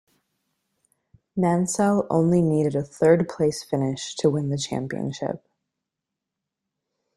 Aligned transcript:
Mansell 1.37 2.07
only 2.09 2.41
needed 2.41 2.73
a 2.75 2.81
third-place 2.81 3.61
finish 3.61 4.15
to 4.15 4.31
win 4.31 4.49
the 4.49 4.57
championship. 4.57 5.45